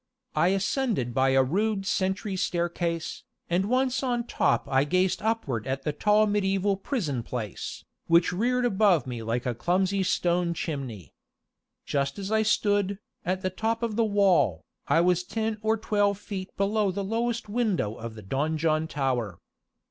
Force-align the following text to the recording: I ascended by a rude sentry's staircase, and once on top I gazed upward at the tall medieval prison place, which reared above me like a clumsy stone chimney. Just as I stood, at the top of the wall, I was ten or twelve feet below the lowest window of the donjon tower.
I 0.35 0.47
ascended 0.47 1.13
by 1.13 1.29
a 1.29 1.43
rude 1.43 1.85
sentry's 1.85 2.41
staircase, 2.41 3.21
and 3.51 3.65
once 3.69 4.01
on 4.01 4.25
top 4.25 4.67
I 4.67 4.83
gazed 4.83 5.21
upward 5.21 5.67
at 5.67 5.83
the 5.83 5.93
tall 5.93 6.25
medieval 6.25 6.75
prison 6.75 7.21
place, 7.21 7.85
which 8.07 8.33
reared 8.33 8.65
above 8.65 9.05
me 9.05 9.21
like 9.21 9.45
a 9.45 9.53
clumsy 9.53 10.01
stone 10.01 10.55
chimney. 10.55 11.13
Just 11.85 12.17
as 12.17 12.31
I 12.31 12.41
stood, 12.41 12.97
at 13.25 13.41
the 13.43 13.51
top 13.51 13.83
of 13.83 13.95
the 13.95 14.03
wall, 14.03 14.65
I 14.87 15.01
was 15.01 15.23
ten 15.23 15.59
or 15.61 15.77
twelve 15.77 16.17
feet 16.17 16.49
below 16.57 16.89
the 16.89 17.03
lowest 17.03 17.47
window 17.47 17.93
of 17.93 18.15
the 18.15 18.23
donjon 18.23 18.87
tower. 18.87 19.37